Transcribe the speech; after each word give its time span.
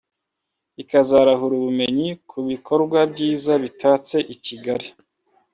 ikazarahura 0.81 1.53
ubumenyi 1.57 2.09
ku 2.29 2.37
bikorwa 2.49 2.99
byiza 3.11 3.53
bitatse 3.63 4.15
Kigali 4.45 4.87